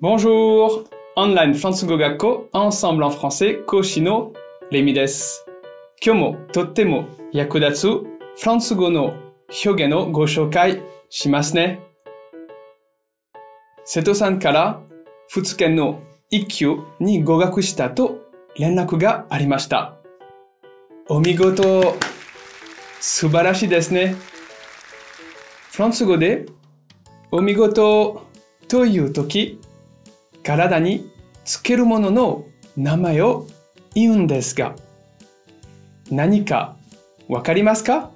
[0.00, 0.86] Bonjour!
[1.16, 4.32] オンラインフランス語学校 Ensemble en français 講師の
[4.70, 5.44] レミです。
[6.00, 8.06] 今日もとっても役立つフ
[8.46, 9.16] ランス語の
[9.64, 10.80] 表現をご紹介
[11.10, 11.80] しますね。
[13.84, 14.80] 瀬戸さんから
[15.34, 18.20] 2日の一級に合格したと
[18.56, 19.96] 連絡がありました。
[21.08, 21.96] お見事
[23.00, 24.14] 素晴らしいですね。
[25.72, 26.46] フランス語で
[27.32, 28.22] お見事
[28.68, 29.58] というとき、
[30.48, 31.12] 体に
[31.44, 33.46] つけるものの名前を
[33.94, 34.74] 言うんですが、
[36.10, 36.74] 何か
[37.28, 38.10] わかりますか？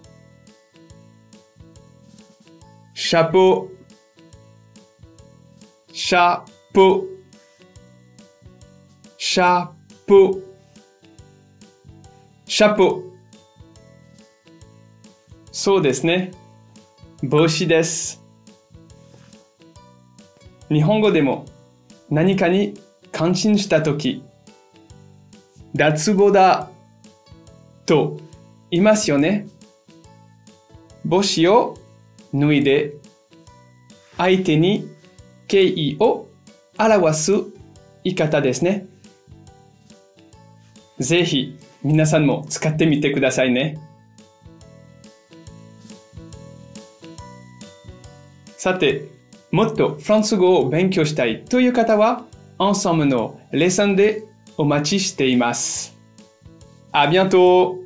[2.95, 3.69] シャポ
[5.93, 6.43] シャ
[6.73, 7.05] ポ
[9.19, 9.69] シャ
[10.07, 10.39] ポ
[12.47, 13.03] シャポ
[15.53, 16.31] そうですね。
[17.23, 18.23] 帽子です。
[20.71, 21.45] 日本語でも
[22.13, 22.79] 何かに
[23.11, 24.23] 感心したとき、
[25.75, 26.69] 脱帽だ
[27.87, 28.21] と
[28.71, 29.49] 言いますよね。
[31.07, 31.79] 帽子を
[32.35, 32.93] 脱いで
[34.19, 34.91] 相手に
[35.49, 36.29] 敬意を
[36.79, 38.87] 表す言い方ですね。
[40.99, 43.79] ぜひ皆さんも使ってみてくださいね。
[48.59, 49.22] さて、
[49.53, 52.25] もっとフランス語を勉強したいという方は、
[52.57, 54.25] アンサムのレッスンで
[54.57, 55.95] お待ちしています。
[56.91, 57.77] あ、bientôt!